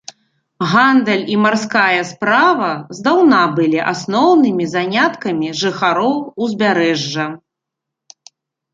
[0.69, 6.13] Гандаль і марская справа здаўна былі асноўнымі заняткамі жыхароў
[6.47, 7.33] узбярэжжа.